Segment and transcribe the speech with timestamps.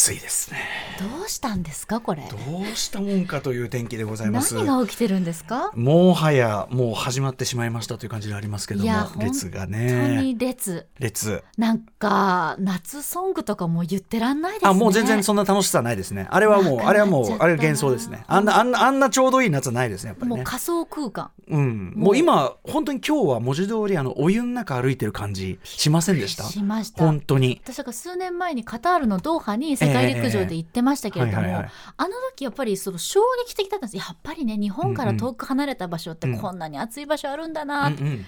[0.00, 0.89] 暑いですね。
[1.00, 2.22] どうしたんですかこれ？
[2.30, 4.54] どうしたもんかという天気でございます。
[4.54, 5.72] 何が起きてるんですか？
[5.74, 10.86] もはやもう始まってしまいましたという感じでありますけどもいや列が本当ねに列。
[10.98, 11.42] 列。
[11.56, 14.70] なんか夏ソングとかも言ってらんないですね。
[14.70, 16.26] あもう全然そんな楽しさないですね。
[16.30, 18.24] あれはもうあれはもうあれは幻想ですね。
[18.26, 20.36] あんなあんなあんなちょうどいい夏はないですねやっぱりね。
[20.36, 21.30] もう仮想空間。
[21.48, 26.44] うん、もうもう今本当に今日は文字通りあのお湯の中歩いてる感じしませんでした？
[26.44, 27.04] しました。
[27.04, 27.60] 本当に。
[27.64, 31.72] 私が数年前にカタールのドーハに世界陸上で行ってましたけれども、ええはいはいはい。
[31.96, 33.96] あの時やっぱりその衝撃的だったんです。
[33.96, 38.26] やっぱりね日本から遠く離れた場所ってこんなに暑い場所あるんだうな、んうん。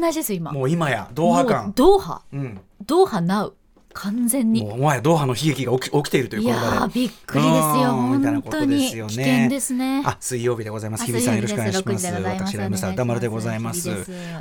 [0.00, 0.52] 同じです今。
[0.52, 1.72] もう今やドーハ感。
[1.74, 2.22] ドーハ。
[2.32, 2.60] うん。
[2.86, 3.56] ドーハナウ
[3.92, 4.62] 完全に。
[4.62, 6.78] もうもはやドーハの悲劇が起き起きているといういやことで。
[6.78, 7.92] ーびっくりですよ。
[7.92, 8.90] 本当に。
[8.90, 10.02] 危険ですね。
[10.04, 11.02] あ水曜日でございます。
[11.02, 11.88] あ日比さんよろしくお願いします。
[11.88, 12.52] 6時でございます。
[12.52, 13.90] 私ライムスター歌丸でございます。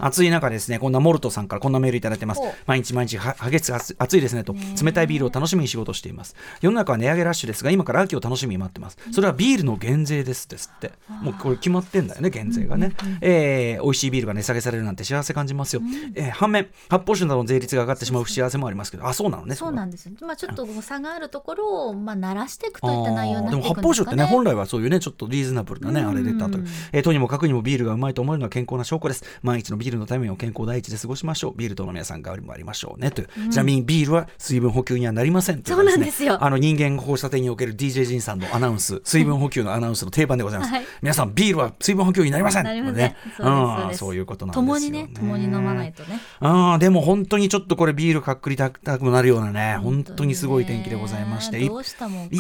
[0.02, 2.42] 暑い中ですねこんなモルトさんからこんなメールいただいてます。
[2.66, 6.36] 毎日毎日は激しく暑暑いですねとね冷たいビールを楽しみに仕事しています。
[6.62, 8.98] 世の中は値上げラッシュですが今から秋を楽しみに待ってます。
[9.12, 15.82] それはビールの減税ですですってもうこれ決まってんだよね減税がね、えー美味しいビールが値下げされるなんて幸せ感じますよ、
[16.16, 19.08] えー反面発泡酒などの税率が上がってしまう不幸せもありますけど。
[19.08, 20.06] あそうなのねそうなんです。
[20.08, 26.10] よまあちょっと差があるところをまあ慣らしていくといった内容になでっていくんも発泡酒ってねですかね本来はそういうねちょっとリーズナブルなね、うん。
[26.10, 26.58] あれでたと、
[26.92, 29.24] えーとにもかくにもビールがうまいと思えるのは健康な証拠です。
[29.42, 31.54] 毎日のビールのためにも健康第一で過ごしましょう。
[31.56, 36.44] ビールとの皆さんがもありましょうねという、ちなみにビールは水分補給にはなりませんそうなんですよ。
[36.44, 40.86] あの人間交差点における DJ ジンさんのアナウンス水分補給のアナウンスの定番でございます、はい。
[41.02, 42.64] 皆さんビールは水分補給になりません。
[42.64, 42.96] なりません。
[42.98, 43.16] ね。
[43.38, 46.20] そうんそういうことなんですよ、共にね共に飲まないとね。
[46.40, 51.60] ああでも本当にちょっとこれビールかっくりたくなるようなね本当にすごい天気でございまして。
[51.60, 51.70] 一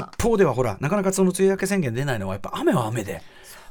[0.01, 3.21] か方ではほらなかなかその梅雨明け宣言出ないのはやっぱ雨は雨で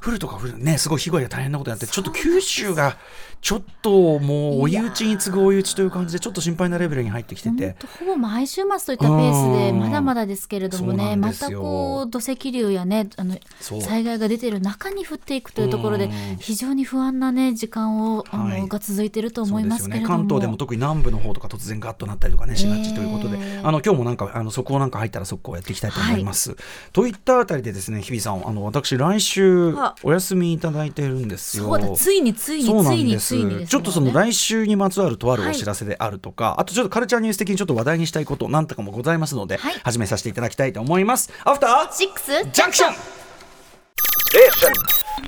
[0.02, 0.36] 降るとか。
[0.36, 2.96] 降るねすごい被害が大変なことになってちょっと九州が
[3.40, 7.76] ちょっともう追い打ちに次ぐ追い打ちという感じでちょっと心配なレベルに入ってきてて。
[7.98, 9.80] ほぼ毎週末といったペースでうん。
[9.80, 16.36] まだまだですけれどもねまたこう土石流やねあの災害が出ている中に降っていくというところでうん。
[16.38, 18.68] 非常に不安なね時間をあの、はい。
[18.68, 23.66] が続いていると思いますけれども、関東でも特に南部の方とか突然ガッとなったりとかねしがちということで、えー。
[23.66, 26.56] あの今日もなんかあの速報なんか入ったら速報やっていきたいと思います。
[26.92, 29.94] といったあたりでですね日比さんあの私来週は。
[30.02, 31.64] お休みいただいてるんですよ。
[31.64, 39.74] そうだついについについにね、ちょっとその来週にまつわるとあるお知らせであるとか、あとちょっとカルチャーニュース的にちょっと話題にしたいことなんとかもございますので、はい。
[39.84, 41.30] 始めさせていただきたいと思います。
[41.44, 42.94] アフターシックスジャンクション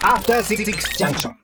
[0.03, 0.65] After Six
[0.99, 1.39] Junction.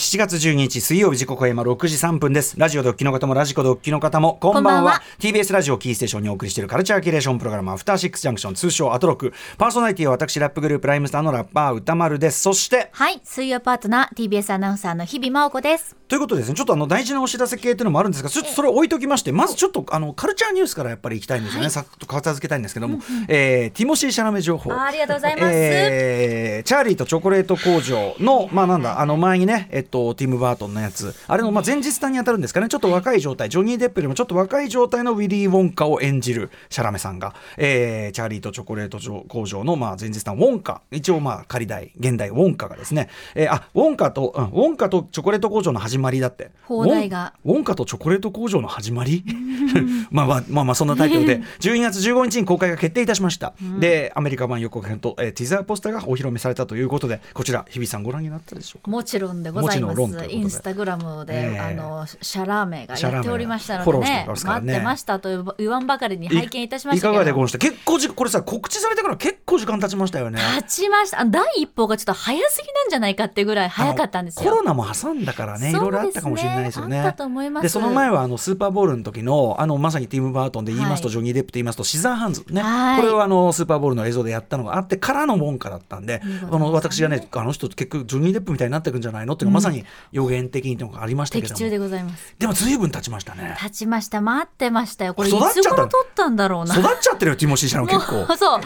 [0.00, 2.58] 7月12日水曜日時刻は今6時3分です。
[2.58, 4.70] ラジオドッキの方もラジコドッキの方もこんばんは。
[4.70, 5.02] こんばんは。
[5.18, 9.34] TBS ラジオキーステーションにお送りしているカルチャーキュレーションプログラムアフターシックスジャンクション通称アトロック。
[9.58, 12.40] パーソナリティは私ラップグループライムスターのラッパー歌丸です。
[12.40, 15.94] そしてはい水曜パートナー TBS アナウンサーの日比麻音子です。
[16.08, 24.72] ということでですねちょっとあの大事なお知らせ系っていうのもあるんですがちょっとそれを置いときましてまずちょっとあのカルチャーニュースからやっぱり行きたいんですよね、さっと片付けたいんですけども、えーティモシー・シャラメ情報。
[24.72, 25.48] あありがとうございます。
[25.52, 46.50] えーチャーリーとチョコレート工場の、まあなんだ、あの前にね、えっと、ティム・バートンのやつ、あれのまあ前日談に当たるんですかね、ちょっと若い状態、ジョニー・デップよりもちょっと若い状態のウィリー・ウォンカを演じるシャラメさんが、えーチャーリーとチョコレート工場のまあ前日談、ウォンカ、一応まあ仮題、現代ウォンカがですね、えーあ、ウォンカと、うん、ウォンカとチョコレート工場の始まりだって。
[46.68, 49.24] ウォンカとチョコレート工場の始まり？
[50.10, 51.40] まあまあまあまあそんなタイトルで。
[51.60, 58.90] 12月15日に公開が決定いたしました、でアメリカ版予告編と、えーティザーポスターがお披露目されたということでこちら日比さんご覧になったでしょうか？
[58.90, 61.58] もちろんでございまもちろん論とインスタグラムで、ええ。
[61.58, 64.26] あのシャラーメがやっておりましたのでね。
[64.28, 70.40] 待ってましたと言わんばかりに拝見いたしましたいかがでございました結構じこれさ告知されてから結構時間経ちましたよね。
[70.56, 71.24] 立ちました。
[71.24, 74.50] 第一報がちょっと早すぎなんじゃないかってぐらい早かったんですよ。
[74.50, 75.70] コロナも挟んだからね。
[75.70, 77.00] いろいろあったかもしれないですよね。
[77.00, 77.62] あったと思います。
[77.62, 81.12] でその前はあのスーパーボールの時のあのまさにティム・バートンで言いますと、はい。
[81.12, 82.44] ジョニー・デップで言いますとシザーハンズ。
[82.50, 83.00] ね、はい。
[83.00, 92.34] これをあのスーパーボールの映像でやったのがあってからの文化だったんで、あの私がねあの人結局ジョニー・デップみたいになっていくんじゃないのっていうのがまさに予言的にというのがありましたけどでございます。
[92.38, 93.56] でも随分経ちましたね。
[93.62, 94.20] 立ちました。
[94.20, 95.14] 待ってましたよ。
[95.14, 95.36] これいつ
[95.68, 96.74] 頃撮ったんだろうな。
[96.76, 98.60] 育っちゃってるよティモシー・シャラメも結構 うそう。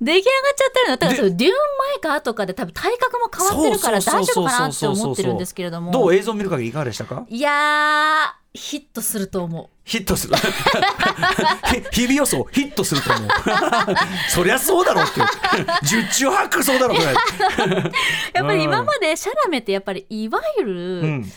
[0.00, 0.96] 出来上がっちゃってるの。
[0.96, 1.54] だからそれデューン
[2.02, 5.92] 前か後かで多分体格も変わってるから大丈夫かなって思ってるんですけれども。
[5.92, 6.14] どう？
[6.14, 7.24] 映像見る限りいかがでしたか？
[7.28, 9.68] いやーヒットすると思う。
[9.84, 10.34] ヒットする。
[11.92, 13.28] ひ日々予想ヒットすると思う。
[14.28, 15.20] そりゃそうだろうって。
[15.86, 17.12] 十中八九そうだろうこれ
[18.34, 21.32] やっぱり今までシャラメってやっぱりいわゆる、うん。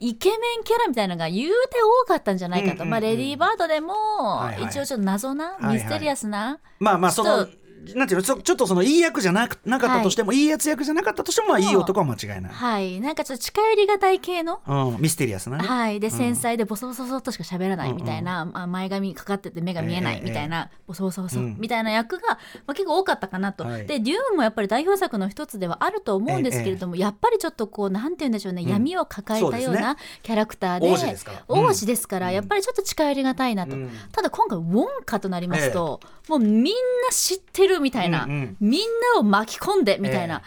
[0.00, 7.48] イケメンキャラみたいなのが言うて多かったんじゃないかと、まあ、レディー・バードでも、一応ちょっと謎な、ミステリアスな、まあまあその
[7.94, 13.00] なんていうのそちょっとそのいい役じゃなくなかったとしても、い、いやつ役じゃなかったとしてもまあいい男は間違いない、はい。
[13.00, 14.60] なんかちょっと近寄りがたい系の？
[14.66, 21.56] うん、ミステリアスなね、はい、で繊細でボソボソボソっとしか喋らないみたいな、まあ、前髪かかってて目が見えなええいみたいな、ボソボソボソうん。
[21.58, 22.38] みたいな役が、ま
[22.68, 23.86] あ、結構多かったかなと、はい。
[23.86, 31.32] でデューンもやっぱり代表作の一つではあると思うんですけれども、やっぱりちょっとこうなんて言うんでしょうね、闇を抱えたようなキャラクターで王子ですか？
[31.32, 31.64] らうん。
[31.66, 33.90] 王子ですからやっぱりちょっと近寄りがたいなと、うん。
[34.12, 36.70] ただ今回ウォンカとなりますと、もうみんな
[37.10, 38.56] 知ってるみたいな、うんうん。
[38.60, 38.80] みん
[39.14, 40.42] なを巻き込んでみたいな、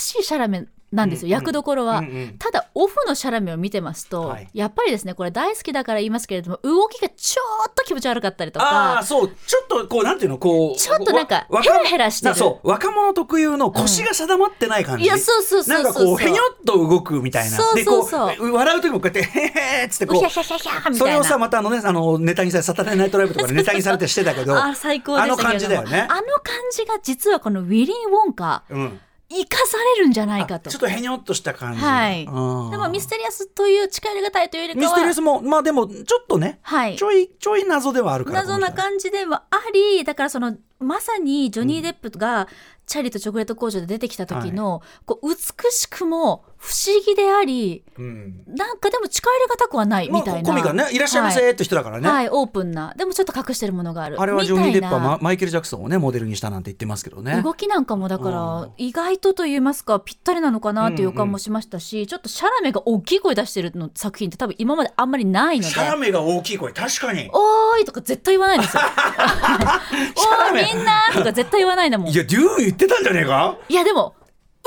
[0.00, 1.98] 新しいシャラメなんですよ、うんうん役どころは。
[1.98, 2.36] うんうん。
[2.38, 4.48] ただオフのシャラメを見てますと、はい。
[4.54, 8.94] やっぱりですねこれ大好きだから言いますけれども動きがちょっと気持ち悪かったりとか。
[8.96, 9.28] ああそう。
[9.46, 12.68] ちょっとこうなんていうのこうちょっとなんかわヘラヘラしてそう。
[12.68, 17.56] 若者特有の腰が定まってない感じ、いやそうそうそうそうなんかこうへにょっと動くみたいな。
[17.56, 18.30] そうそうそう。
[18.30, 21.36] でこう笑う時もこうやってへへーっつってうこうひゃひゃひゃひゃみそれをさ。
[21.38, 26.06] またあのねあのネタにされサタデーナイトライブとかで ネタにされてしてたけどあ最高あの感じだよね。
[26.08, 30.70] あの感じが実はこのウィリー・ウォンカうん生かされるんじゃないかと。
[30.70, 32.24] ちょっとへにょっとした感じはい。
[32.24, 32.70] うん。
[32.70, 36.96] でもミステリアスという近寄りがたいというよりかはミステリアスもまあでもちょっとね、はい。
[36.96, 42.48] ちょいちょい謎ではあるから謎な感じではありだからそのまさにジョニー・デップが
[42.86, 45.36] チャーリーとチョコレート工場で出てきた時の、こう美
[45.72, 48.42] しくも不思議でありじ、うん。
[48.46, 50.98] なんかでも近寄りがたくはないまあみたいな、コミがねい。
[50.98, 52.94] らっしゃいませって人だからね、はい、オープンな。
[52.96, 54.20] でもちょっと隠してるものがある。
[54.20, 57.42] あれはジョニー・デップはママイケル・ジャクソンをねモデルにしたなんて言ってますけどね。
[57.42, 65.70] 動きなんかもだから意外とと言いますかぴったりなのかなっていう予感もしましたし、ちょっとシャラメが大きい声出してるの作品って多分今まであんまりないので。
[65.70, 67.28] シャラメが大きい声確かに。
[67.32, 68.82] おーいとか絶対言わないんですよ。
[68.86, 72.08] ャラおメんなとか絶対言わないんだもん。
[72.08, 73.56] いいやデューン言ってたんじゃねえか？
[73.74, 74.14] やでも、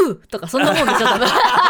[0.10, 1.28] うとかそんなもんでしょ多分。
[1.28, 1.30] わ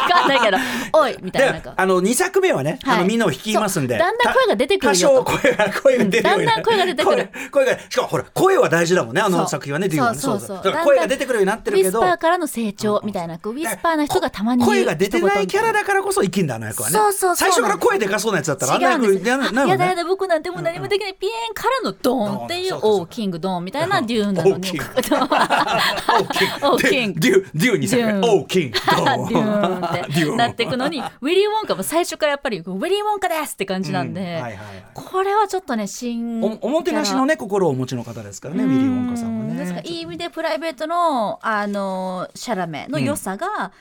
[0.10, 0.58] かんないけど、
[0.94, 1.70] おいみたいななんか。
[1.72, 2.98] であの2作目はね、はい。
[2.98, 3.98] あのみんなを率いますんで。
[3.98, 5.24] だんだん声が出てくるよと。
[5.24, 7.30] 多少声が声が出るようになだんだん声が出てくる。
[7.52, 9.38] 声声がしかもほら声は大事だもんねあそう。
[9.38, 10.62] の作品はねデューンはねそうそう。
[10.64, 12.00] だから声が出てくるようになってるけど。
[12.00, 16.94] ウィスパーからの成長みたいな、こうウィスパーな人がたまに声が出てないキャラだだからこそ生きんだあの役はね。
[16.98, 17.36] そうそうそう。
[17.36, 19.14] 最初から声でかそうなやつだったらあんな違うんです。
[19.16, 23.02] 役やなないもやだやだ僕なんてもう何もできないピエンからのドーンっていうドーンそうそうそう。
[23.02, 24.86] オーキングドーンみたいなデューンなのにオーキング。
[24.86, 27.20] オーキング。
[27.20, 28.08] でデュデューン2作目。
[28.08, 29.86] デューンオーキングドーン。
[29.86, 30.36] って。
[30.36, 34.56] なっていくのにウィリー・ウォンカも最初からやっぱりウィリー・ウォンカですって感じなんで、うんはいはいはい。
[34.94, 39.56] これはちょっとね新おおもてなしのね心をお持ちの方ですからねウィリー・ウォンカさんはね。
[39.56, 39.82] ですか？
[39.82, 43.72] らいい意味でプライベートのあのシャラメの良さが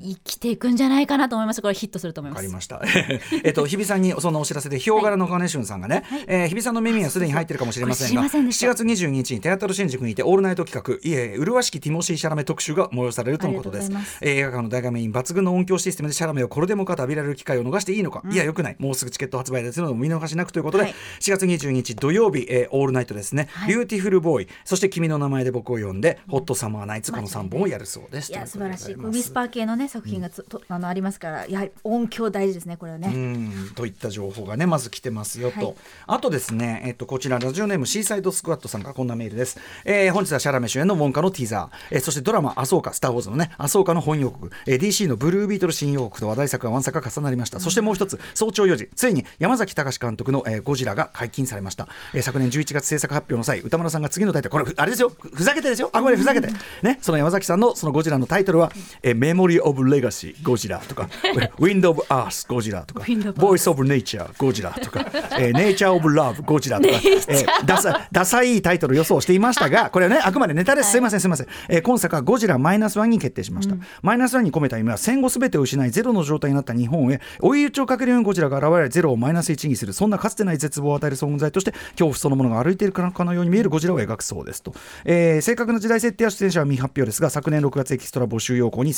[0.00, 1.62] 生きていくんじゃないかなと思います。
[1.62, 2.38] これヒットすると思います。
[2.38, 2.80] わかりました。
[3.44, 8.66] えっと日比さんにそのお知らせでヒョウ柄の金春さんがね、えー日比さんの耳にはすでに入ってるかもしれませんが、これ知りませんでした。
[8.66, 13.90] 7月22日にテアトル新宿にてオールナイト企画、いえ麗しきティモシーシャラメ特集が催されるとのことです。
[14.20, 18.76] 映画館の大画面に抜群の音響システムでシャラメをこれでもかと浴びられる機会を逃していいのか、いやよくない。
[18.78, 20.94] もうすぐチケット発売ですので見逃しなくということで、はい。
[21.20, 23.68] 4月22日土曜日、えーオールナイトですね、はい。
[23.68, 28.32] ビューティフルボーイ、そして君の名前で僕を呼んで、ホットサマーナイツこの3本をやるそうです。
[28.32, 28.94] いや素晴らしい。
[28.94, 35.74] ウィスパー系のね作品がつ、とあのありますからやはり音響大事ですねこれはね、うんといった情報がねまず来てますよと、はい。
[36.06, 48.88] あとですね、えっと、こちらラジオネームシーサイドスクワットさんからこんなメールです、えー本日はシャラメ主演のウォンカのティザー、えーそしてドラマ「アソーカスター・ウォーズ」のねアソーカの本予告、えー DC のブルービートル新予告と話題作がワン作が重なりました、そしてもう一つ早朝4時。
[48.94, 55.10] ついに山崎貴監督の、えーゴジラが解禁されました、えー昨年11月制作発表の際宇多丸さんが次のタイトルこれふあれですよ。
[55.18, 55.90] ふふざけてですよ。
[55.92, 56.48] あごめんふざけて。
[56.82, 58.72] ねその山崎さんのそのゴジラのタイトルは
[59.02, 61.08] 「えー Memory of Legacy ゴジラ」とか
[61.58, 63.00] 「Wind of Earth ゴジラ」とか。
[63.04, 65.06] Wind of「ボイス・オブ・ネイチャーゴジラ」とか
[65.38, 70.92] 「えー Nature of Love ゴジラ」とか、えーダサダサいタイトル予想していましたが これはねあくまでネタです。
[70.92, 71.20] すいません。
[71.20, 79.92] すいません、えー今作はゴジラマイナスワンに決定しました、マイナスワンに込めた意味は戦後すべてを失いゼロの状態になった日本へ追い打ちをかけるようにゴジラが現れゼロをマイナス1にする。
[79.92, 88.92] そんなかつてない絶望を与える存在として恐怖そのものが歩いているかのように見えるゴジラを描くそうですと、えー正確な時代設定や出演者は未発表ですが昨年6月エキストラ募集要項に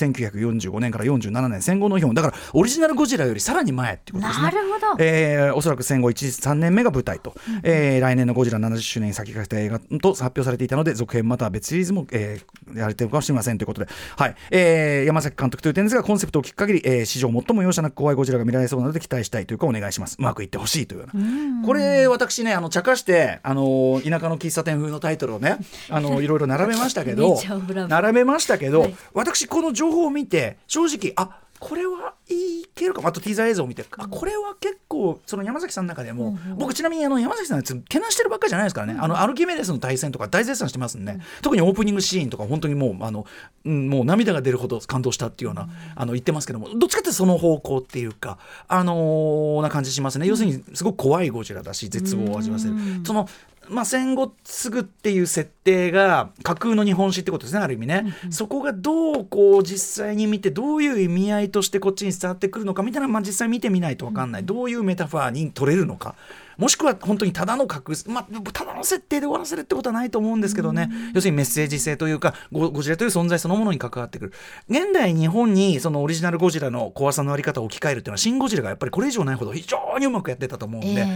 [0.70, 4.44] 1945年から47年戦後の日本だからオリジナルゴジラよりさらに前っていうことですね。
[4.44, 4.86] なるほど。
[4.98, 14.34] えーおそらく戦後1、3年目が舞台と、えー来年のゴジラ70周年に先駆けた映画と発表されていたので、続編または別シリーズも、えーやられてるかもしれませんということで、はい。
[14.50, 20.16] えー山崎監督という点ですが、コンセプトを聞く限り、えー史上最も容赦なく怖いゴジラが見られそうなので期待したいというか、お願いします。
[20.18, 21.16] うまくいってほしいというよう
[21.60, 21.66] な。
[21.66, 25.58] これ、私ね、あの茶化して、あの田舎の喫茶店風のタイトルをね、
[25.88, 27.38] あのいろいろ並べましたけど
[27.88, 28.94] 並べましたけど、はい。
[29.14, 33.08] 私、この情報を見て、正直、あこれはいけるかも。
[33.08, 43.24] あとティザー映像を見てあこれは結構その山崎さんの中でも、僕ちなみにあの山崎さんのやつけなしてるばっかりじゃないですからね、あのアルキメデスの対戦とか大絶賛してますんで、特にオープニングシーンとか本当にもうあの、
[43.64, 50.26] うん、もう涙が出るほど感動したっていうような、あの言ってますけどもどっちかってその方向っていうかあのーな感じしますね。
[50.26, 52.74] 要するにすごく怖いゴジラだし絶望を味わせる、
[53.06, 53.30] その
[53.68, 66.14] まあ、戦後すぐっていう設定が架空の日本史ってことですねある意味ね、そこがどうこう実際に見てどういう意味合いとしてこっちに伝わってくるのかみたいな、まあ、実際見てみないと分かんない、どういうメタファーに取れるのか
[66.56, 74.32] もしくは本当にただの架空、まあ、ただの設定で終わらせるってことはないと思うんですけどね、要するにメッセージ性というかゴゴジラという存在そのものに関わってくる。
[74.68, 81.06] 現代日本にそのオリジナルゴジラの怖さのあり方を置き換えるっていうのはシン・ゴジラがやっぱりこれ以上ないほど非常にうまくやってたと思うんで、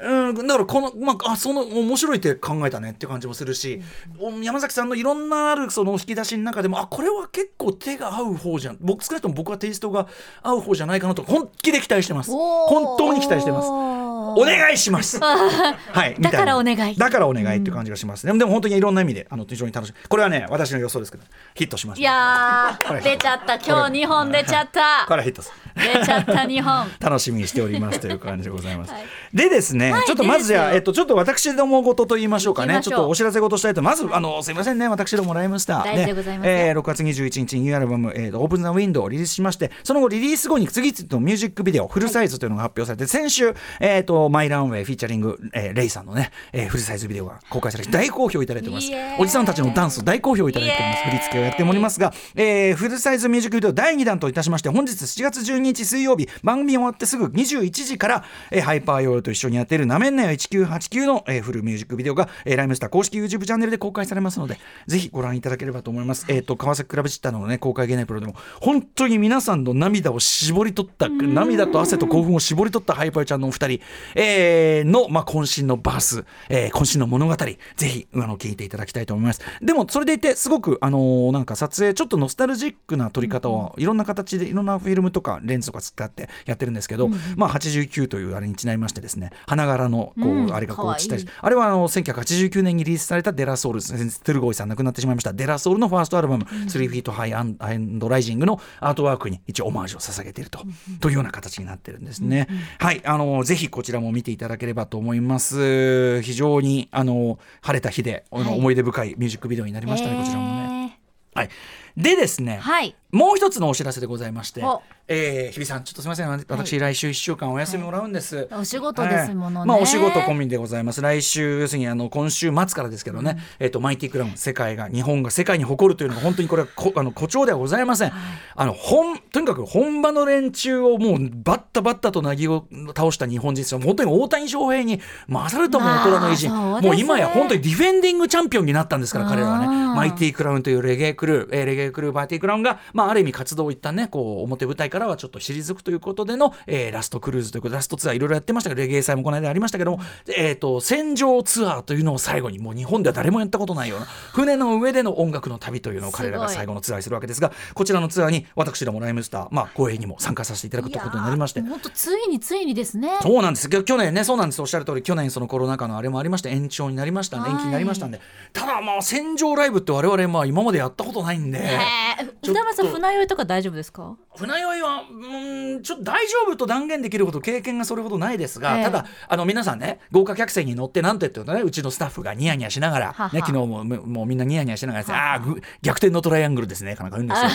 [0.00, 3.80] えうんだからこの、まあ、あその面白いって考えたねって感じもするし、
[4.18, 8.78] お山崎さんのいろんなあるその引き出しの中でもあこれは結構手が合う方じゃん。
[8.80, 10.08] 僕少なくとも僕はテイストが
[10.42, 12.30] 合う方じゃないかなと本気で期待してます。
[12.30, 13.68] 本当に期待してます。
[13.70, 14.87] お願いします。
[15.92, 18.36] はい、みたいなだからお願いだからお願いっていう感じがしますね。
[18.38, 19.94] でも本当にいろんな意味であの非常に楽しい。
[20.08, 22.10] これはね私の予想ですけどヒットしましいた。
[22.10, 25.52] やー出ちゃった今日2本出ちゃったこれはヒットです。
[25.78, 26.88] 出ちゃった2本。
[27.00, 28.92] 楽しみにしておりますという感じでございます。
[28.92, 29.04] はい。
[29.32, 35.84] でですね、はいちょっとまずじゃあ、えっと、ちょっと私どもごとと言いましょうかね、ちょっとお知らせごとしたいと、まず、あの、すみませんね、私どもライムスター。
[35.84, 48.88] 大事でございますえー6月21日にニューアルバム、えー、オープンザウィンドウをリリースしまして、その後リリース後に次々とミュージックビデオ、フルサイズというのが発表されて、先週、えっ、と、マイランウェイフィーチャリング、えーレイさんのね、えーフルサイズビデオが公開されて、大好評いただいております。
[49.18, 51.04] おじさんたちのダンス、大好評いただいております。
[51.04, 66.26] 振り付けをやっておりますが、えーフルサイズミュージックビデオ第2弾といたしまして、本日7月12日水曜日、番組終わってすぐ21時から、えーハイパーヨーヨーと一緒にやっているなめんなよ1989の、えーフルミュージックビデオが、えーライムスター公式 YouTube チャンネルで公開されますので、ぜひご覧いただければと思います。
[66.28, 73.80] えっ、と、川崎クラブチッタのね、公開ゲネプロでも、本当に皆さんの涙を絞り取った、涙と汗と興奮を絞り取ったハイパーちゃんのお二人、
[74.14, 79.40] えーの、まあ、渾身のバース、えー渾身の物語、ぜひ、あの、聞いていただきたいと思います。
[79.62, 100.60] でも、それでいて、すごく、あのーなんか撮影、ちょっとノスタルジックな撮り方を、いろんな形で、いろんなフィルムとかレンズとか使ってやってるんですけど、まあ、89というあれにちなみましてですね、花柄の、こう、うんあれがこう、かわいいちったりあれはあの1989年にリリースされたデラソウル、トゥルゴイさん亡くなってしまいました、デラソウルのファーストアルバム、 Three Feet High and Rising のアートワークに一応オマージュを捧げていると,、
[101.00, 102.48] というような形になってるんですね。
[102.78, 106.22] はい、あのぜひこちらも見ていただければと思います。
[106.22, 108.58] 非常にあの晴れた日で、はい。
[108.58, 110.98] 思い出深いミュージックビデオになりましたね、こちらもね。
[111.34, 111.50] えはい、
[111.98, 112.94] でですね、ーはい。
[113.10, 118.46] もう一つのお知らせでございましてお、えー、日比さん、ちょっとすみません、私、来週1週間お休みもらうんです。
[118.52, 119.58] お仕事ですものね。
[119.60, 121.00] はいまあ、お仕事込みでございます。
[121.00, 128.12] 来週、要するにあの今週末からですけどね、えっ、と、マイティクラウン、世界が、日本が世界に誇るというのが、本当にこれはこあの誇張ではございません。
[128.54, 133.80] あの本とにかく本場の連中をもうバッタバッタとなぎを倒した日本人ですよ。
[133.80, 136.88] 本当に大谷翔平に勝るとも劣らない人、まあそうですね。
[136.90, 139.66] もう今や本当にディフェンディングチャンピオンになったんですから、彼らはね。
[139.66, 150.00] マイティクラウンというレゲエクルー、えーレゲエクルー、マイティクラウンが、まあ、ある意味活動を一旦ね、こう、表舞台からはちょっと退くということでの、えーラストクルーズということで、ラストツアーいろいろやってましたけど、レゲエ祭もこの間ありましたけども、
[150.36, 163.68] えっ、と、戦場ツアーというのを最後に、もう日本では誰もやったことないような、船の上での音楽の旅というのを彼らが最後のツアーにするわけですが、こちらのツアーに私らもライムスター、まあ、護衛にも参加させていただくということになりまして、本当ついについにですねそうなんです。
[163.68, 164.60] 去年ね、そうなんです。
[164.60, 168.20] おっしゃる通り、去年そのコロナ禍のあれもありまして、延長になりました延期になりましたんで。
[168.52, 171.77] ただ、まあ、戦場ライブって我々、まあ、今までやったことないんで。
[171.80, 171.84] へ
[172.20, 174.16] えちょっと歌山さん船酔いとか大丈夫ですか？
[174.36, 178.84] 船酔いは、うん、ちょっと大丈夫と断言できるほど経験がそれほどないですが、ええ。
[178.84, 187.50] ただ、あの、皆さんね、豪華客船に乗って、なんて言ってね、うちのスタッフがニヤニヤしながら、ははね、昨日も、もうみんなニヤニヤしながらね、ああ、ぐ逆転のトライアングルですね、かなんか言うんですよ。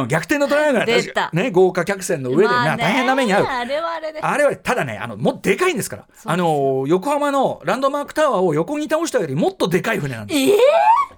[0.00, 3.46] うん、逆転のトライアングルはね、豪華客船の上で、まあ大変な目に遭う。
[3.46, 4.20] あれはあれで。
[4.20, 10.40] あれはただね、あのもうでかいんですから、あの横浜のランドマークタワーを横に倒したよりもっとでかい船なんです。
[10.40, 10.58] ええ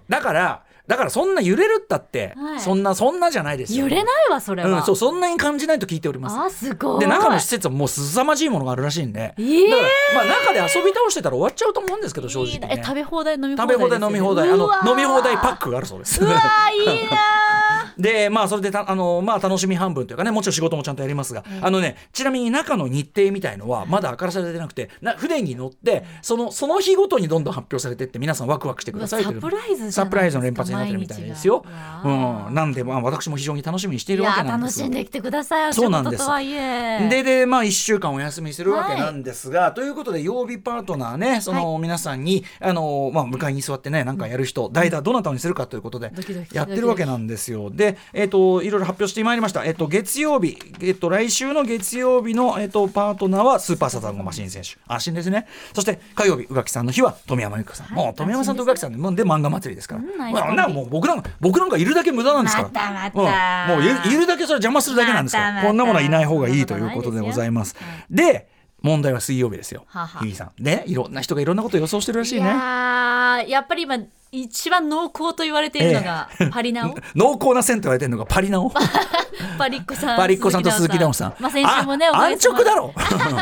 [0.08, 2.60] だから、だからそんな揺れるったって、はい。
[2.60, 3.84] そんなそんなじゃないですよ。
[3.84, 6.36] 揺れないわそれは、うん、そうそんなに感じないと聞いております。
[6.36, 7.00] あすごい。
[7.00, 14.50] で中の施設はもう凄まじいものがあるらしいんで、ええだからまあ中で遊び倒してたら終わっちゃうと思うんですけど正直、ね、え食べ放題飲み放食べ放題飲み放題。
[14.50, 16.24] あの飲み放題パッククがあるそうです。
[16.24, 16.26] う。
[16.26, 17.18] わーいいな
[17.98, 29.40] でまあそれでたあのまあ楽しみ半分というかねもちろん仕事もちゃんとやりますが、あのねちなみに中の日程みたいのはまだ明かされてなくてな船に乗ってそのその日ごとにどんどん発表されてって皆さんワクワクしてくださいという。
[29.40, 31.64] サプライズサプライズの連発にみたいですよ。
[32.04, 32.08] う
[32.50, 34.80] ん、なんでまあ私も非常に楽しみにしていいるわけやなんです。
[34.80, 36.14] 楽しんできてくださいそうなんです。
[36.14, 46.12] お仕事とはいえででまあ1週間お休みするわけなんですが、ということで曜日パートナーねその皆さんに、あのまあ、向かいに座ってねなんかやる人、代打どなたにするかということで
[46.52, 47.70] やってるわけなんですよ。
[47.70, 54.78] で、えっといろいろ発表してまいりました、えっと月曜日、えっと来週の月曜日の、えっとパートナーはスーパーサザンゴマシン選手。
[54.86, 55.46] 安心ですね。
[55.74, 58.04] そして火曜日宇垣さんの日は富山由紀子さん、はい。
[58.06, 62.68] もう富山さんと宇垣さんでで漫画祭りですから、うんなもう僕なんか僕なんかいるだけ無駄なんですから。
[62.68, 63.72] またまた。
[63.72, 63.78] うん。
[63.78, 67.76] もういいるだけそれ邪魔するだけなんですから、まこんなものはいない方がいいということでございます。
[68.10, 68.48] で
[68.80, 69.84] 問題は水曜日ですよ。
[69.88, 70.18] はあは。
[70.20, 70.62] あ日比さん。
[70.62, 73.98] ねいろんな人がいろんなことを予想してるらしいいねやーやっぱり今
[74.30, 78.70] 一番濃厚と言われているのがパリナオ、 濃厚な線と言われてるのがパリナオ？
[79.56, 81.34] パリッコさんパリッコさんと鈴木奈緒さん。
[81.38, 82.92] まあ先週もね安直だろ？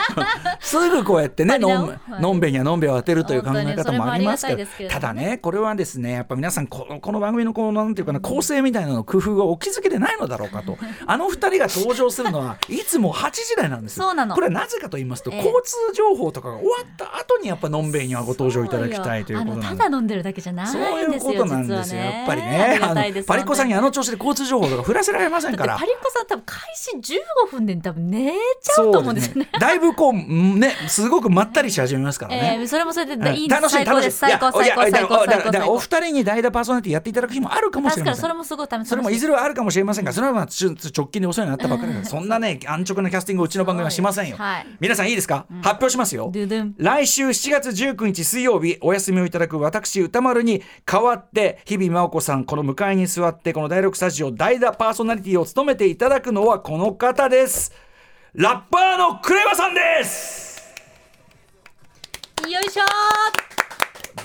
[0.61, 4.59] すぐこうやってね、のんはいのんべにはのんべを当てるという考え方もありますけど。
[4.59, 10.79] 本当にそれもありがただね、これはですね、やっぱ皆さんこの、この番組のこの、なんていうかな、構成みたいなの工夫がお気づきでないのだろうかと。
[11.07, 14.07] あの二人が登場するのは、いつも8時台なんですよ。
[14.07, 14.35] そうなの。
[14.35, 15.39] これはなぜかと言いますと、ええ。
[15.39, 19.77] 交通情報とかが終わった後にやっぱのんべにはご登場いただきたいということなんです。
[19.77, 22.79] ただ飲んでるだけじゃないそういうことなんですよ、ねやっぱりあね。
[22.83, 25.79] あのパリッコさんにあ本の調子で交通情報とか振らせられませんから。
[25.79, 29.49] パリッコさん多分開始15分で多分寝ちゃうと思うんですよね。
[29.59, 32.65] だいぶこううんねすごくまったりし始めますからえね。
[32.65, 33.35] ーそれもそれでうん。
[33.35, 33.63] いいんです。
[33.63, 34.11] 楽しい楽しい。
[34.11, 35.51] 最高最高最高最高最高。
[35.51, 38.21] だからお二人に代打パーソナリティやっていただく日もあるかもしれません。
[38.21, 44.67] それもすごいそれもいずれはあるかもしれませんがそれは直近でお世話になったばっかりだからそんなね安直なキャスティングをうちの番組はしませんよ、はい。
[44.81, 46.33] 皆さんいいですか、発表しますよ。
[46.77, 57.73] 来週7月19日水曜日お休みをいただく私歌丸に代わって日々真央子さんこの向かいに座ってこの第6スタジオ代打パーソナリティを務めていただくのはこの方です。
[58.35, 60.75] ラッパーのクレバさんです。
[62.49, 63.46] よいしょ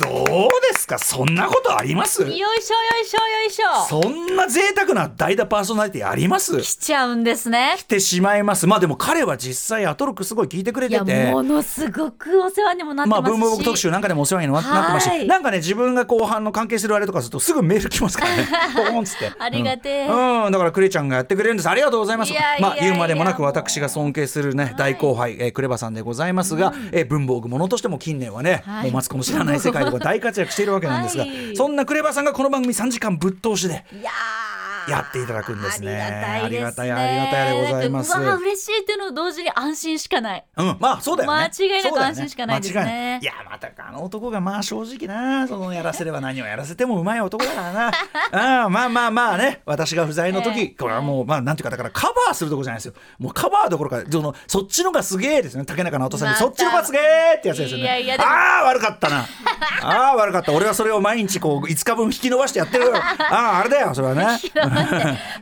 [0.01, 0.98] どうですか？
[0.98, 2.24] そんなことあります？
[2.24, 2.58] ーよいしょよ
[3.01, 4.01] いしょよいしょ。
[4.03, 6.62] そんな贅沢な代打パーソナリティあります？
[6.62, 7.75] 来ちゃうんですね。
[7.77, 8.65] 来てしまいます。
[8.67, 15.22] まあでも彼は実際アトロックすごい聞いてくれいやててものすごくお世話にもなってまあ、ますし、ブームボーク特集なんかでもお世話にななってますはい。
[15.22, 19.31] し、なんかね、自分が後半の関係するあれとかすると、すぐメール来ますからね、 ポーンっつって。
[19.38, 20.08] ありがてえ。
[20.08, 20.51] うん、うん。
[20.51, 21.70] だからクレちゃんがやってくれるんです。
[21.70, 22.34] ありがとうございます。
[22.60, 28.84] まあ、言うまでもなくもう私が尊敬するね、大後輩、えークレバさんでございますが、えー文房具ものとしても近年はね、はい。
[28.86, 31.55] もうマツコの知らない世界でも大活躍しているわけなんですが、はい。
[31.55, 41.38] そんなクレバさんがこの番組3時間ぶっ通しで、いやーやっていただくんですねありがたいねありがたいでございますうわー嬉しいっていうのと同時に安心しかないうん、まあそうだよね。
[41.51, 47.91] 間違いなく安心しかないですねいないいや、またあの男がまあ正直な、そのやらせれば何をやらせてもうまい男だからな。
[48.31, 52.93] ああまあまあまあね、私が不在の時、ええこれはもう、まあなんていうか、だからカバーするとこじゃないですよ。
[53.19, 57.83] もうカバーどころか、そのそっちのがすげえですね、竹中直人さんに、そっちのがすげえってやつですよね。
[57.83, 59.25] いやいやああ、悪かったな。
[59.84, 60.51] ああ、悪かった。
[60.53, 62.95] 俺はそれを毎日こう、5日分引き伸ばしてやってるよ。
[62.95, 64.39] ああ、あれだよ、それはね。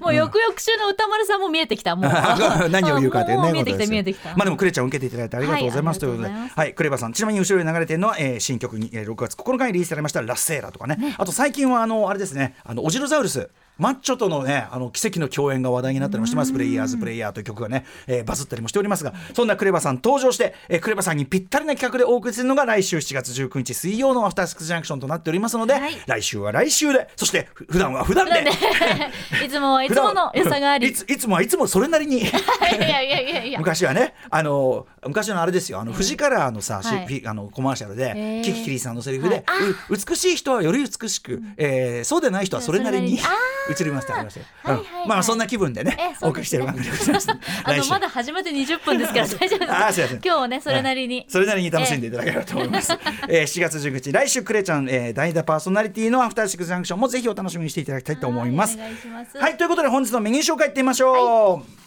[0.01, 2.11] もう翌々週の歌丸さんも見えてきたもう。
[2.69, 4.29] 何を言うか というね見えてきた見えてきた。
[4.29, 6.73] まあでもクレちゃん受けていただいてありがとうございます、はいということではい。
[6.73, 11.15] クレバさんちなみに後ろに流れてるのは、えー新曲に、えー6月9日にリリースされました「ラッセーラ」とかね。
[11.17, 12.55] あと最近はあのあれですね。
[12.63, 19.13] あのオジロザウルスマッチョとのねあの奇跡の共演が話題になったりもしてます「プレイヤーズプレイヤー」という曲がね、えーバズったりもしておりますが。
[19.33, 25.97] そんなクレバさん登場して、えークレバさんにぴったりな企画でお送りするのが来週7月19日水曜のアフターシックスジャンクションとなっておりますので、はい。
[26.05, 28.43] 来週は来週でそしてふ普段は普段で。
[29.45, 30.87] いつもはいつもの良さがあり。
[30.87, 32.19] いついつもはいつもそれなりに。
[32.19, 32.23] い
[32.79, 33.59] やいやいやいや。
[33.59, 35.79] 昔はねあの昔のあれですよ。
[35.79, 37.23] あのフジカラーのさ、しはい。
[37.25, 39.69] あのコマーシャルで、キキキリさんのセリフで、はい。
[39.69, 39.75] う
[40.09, 43.19] 美しい人はより美しく、えーそうでない人はそれなりに
[43.75, 47.29] それな映りましたまあそんな気分でねお送りしてる番組でございます。
[47.63, 50.13] あのまだ始まって20分ですから 大丈夫です。
[50.13, 52.93] 今日はねそれなりに、それなりに楽しんでいただければと思います。
[53.27, 58.77] え ー、7月19日、来週クレちゃん、えー、代打パーソナリティのアフターシックスジャンクションもぜひお楽しみにしていただきたいと思います。
[58.77, 61.78] はい、ということで本日のメニュー紹介いってみましょう。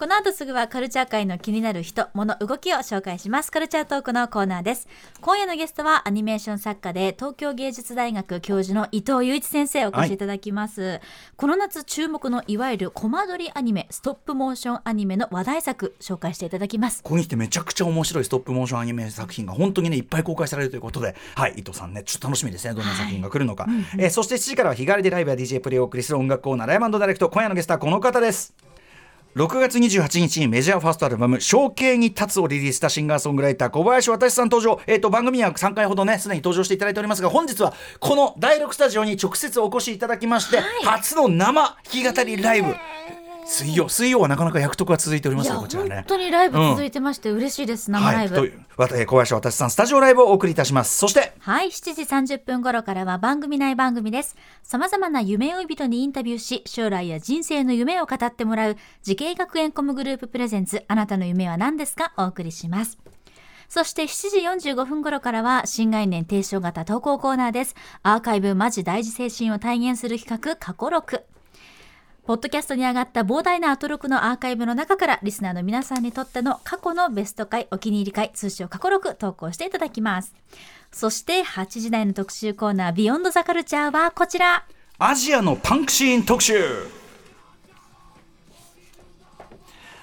[0.00, 3.52] この後すぐはカルチャー界の気になる人、物、動きを紹介します。
[3.52, 4.88] カルチャートークのコーナーです。
[5.20, 11.02] 今夜のゲストはアニメーション作家で東京芸術大学教授の伊藤雄一先生お越しいただきます。
[11.36, 17.02] この夏注目のいわゆるコマ撮りアニメ、ストップモーションアニメの話題作紹介していただきます。
[17.02, 23.66] ここに来てめちゃくちゃ面白いストップモーションアニメ作品が本当にねいっぱい公開されるということで、はい、伊藤さんねちょっと楽しみですねどんな作品が来るのか、
[23.98, 28.69] えーそして7時からは日帰りでライブや DJ プレイをお送りする音楽コーナーライブダイレクト今夜のゲストはこの方です
[29.36, 42.74] 6月28日にメジャーファーストアルバム「象形に立つ」をリリースしたシンガーソングライター小林渡さん登場、えー、と番組には3回ほどねすでに登場していただいておりますが本日はこの第6スタジオに直接お越しいただきまして、初の生弾き語りライブ
[43.50, 48.36] 水曜水曜はなかなか役得が続いておりますこちらね本当にライブ続いてまして嬉しいです、生ライブ。
[48.36, 52.02] はい、小林渡さんスタジオライブをお送りいたしますそしてはい、7時
[52.34, 54.36] 30分頃からは番組内番組です。
[54.62, 62.12] 様々な夢追い人にインタビューし、将来や人生の夢を語ってもらう、滋慶学園 COM グループ presents、あなたの夢は何ですか？
[62.18, 62.98] お送りします。
[63.68, 67.74] そして7時45分頃からは新概念提唱型投稿コーナーです。
[68.02, 71.24] アーカイブマジ大事精神を体現する企画、過去録。
[72.30, 80.32] ポッドキャストに上がった膨大なアトロクのアーカイブの中からリスナーの皆さんにとっての過去のベスト回、お気に入り回、通称過去録投稿していただきます。
[80.92, 84.64] そして8時台の特集コーナー Beyond the Culture はこちら。
[85.00, 86.54] アジアのパンクシーン特集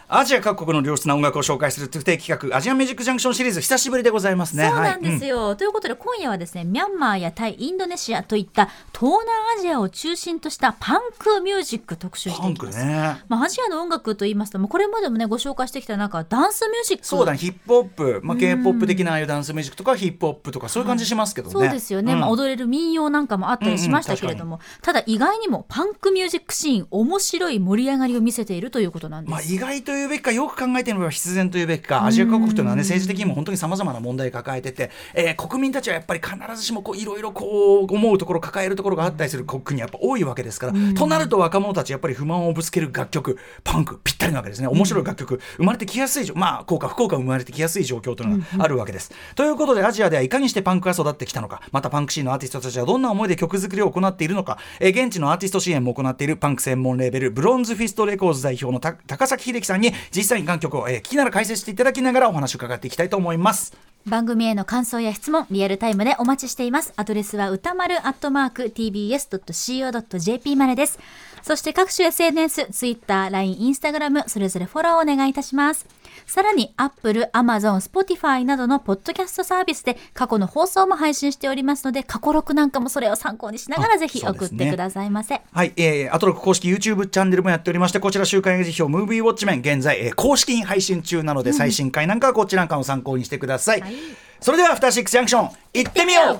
[0.09, 4.69] アジア各国の良質な音楽を紹介する不定期企画アジアミュージックジャンクションシリーズ久しぶりでございますね。
[4.69, 5.27] そうなんですはい。
[5.27, 12.79] よ、ということで今夜はですねミャンマーやタイインドネシアといった東南アジアを中心としたパンクミュージック特集していきます。
[12.79, 13.21] クね。
[13.27, 17.05] まあ、アジアの音楽と言いますともうこれまでもねご紹介してきた中ダンスミュージック。
[17.05, 22.19] そうだねヒップホップ、まあ、k p o p 的なああいうダンスミュージックとかヒップホップとかそういう感じしますけどね、そうですよね、ん。
[22.21, 29.31] まあ、踊れる民謡なんかもあったりしましたけれども、ただ意外にもパンクミュージックシーン面白い盛り上がりを見せているということなんです。
[29.31, 32.05] まあ、意外と言うべきかよく考えてみれば必然というべきか。
[32.05, 44.67] アジア各国というのはね政治的にも本当にさまざまな問題を抱えてて、えー国民たちはやっぱり必ずしもこういろいろこう思うところ抱えるところがあったりする国にやっぱ多いわけですから、となると若者たちやっぱり不満をぶつける楽曲パンクぴったりなわけですね。
[44.67, 49.11] 面白い楽曲生まれてきやすい状まあ幸か不幸か生まれてきやすい状況というのがあるわけです。
[49.35, 63.77] ということでアジアではいかにしてパンクが育ってきたのかまたパンクシーンのアーティストたちはどんな思いで曲作りを行っているのか、えー現地のアーティスト支援も行っているパンク専門レーベルブロンズフィストレコーズ代表のた高崎秀樹さんに実際に楽曲を、えー聞きながら解説していただきながらお話を伺っていきたいと思います。
[64.05, 66.93] 番組への感想や質問リアルタイムでお待ちしています。
[66.95, 70.99] アドレスは宇多丸アットマーク tbs.co.jp までです。
[71.41, 75.85] そして各種 SNS、Twitter、LINE、Instagram それぞれフォローお願いいたします。
[76.27, 93.81] さらに Apple、Amazon、Spotify などのポッドキャストサービスで過去の放送も配信しておりますので過去録なんかもそれを参考にしながらあぜひ送ってくださいませ、はい、えー、アトロク公式 YouTube チャンネルもやっておりまして、こちら週刊映画辞表ムービーウォッチメン、現在、えー公式に配信中なので、最新回なんかはこちらなんかを参考にしてください。
[93.81, 93.93] はい。
[94.41, 96.39] それでは、アフターシックスジャンクション、行ってみよう。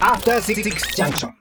[0.00, 0.62] After Six
[0.94, 1.39] Junction.